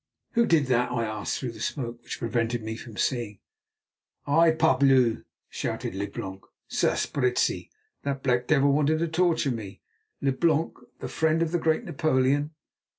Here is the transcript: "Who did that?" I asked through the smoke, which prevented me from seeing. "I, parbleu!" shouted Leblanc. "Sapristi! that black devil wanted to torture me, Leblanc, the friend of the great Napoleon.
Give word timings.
"Who 0.31 0.47
did 0.47 0.65
that?" 0.65 0.89
I 0.91 1.05
asked 1.05 1.37
through 1.37 1.51
the 1.51 1.59
smoke, 1.59 2.01
which 2.01 2.17
prevented 2.17 2.63
me 2.63 2.75
from 2.75 2.97
seeing. 2.97 3.37
"I, 4.25 4.49
parbleu!" 4.49 5.25
shouted 5.47 5.93
Leblanc. 5.93 6.41
"Sapristi! 6.67 7.69
that 8.01 8.23
black 8.23 8.47
devil 8.47 8.71
wanted 8.73 8.97
to 8.97 9.07
torture 9.07 9.51
me, 9.51 9.83
Leblanc, 10.19 10.73
the 11.01 11.07
friend 11.07 11.43
of 11.43 11.51
the 11.51 11.59
great 11.59 11.83
Napoleon. 11.83 12.49